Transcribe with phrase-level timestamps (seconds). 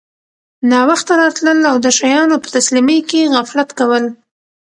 [0.71, 4.03] ناوخته راتلل او د شیانو په تسلیمۍ کي غفلت کول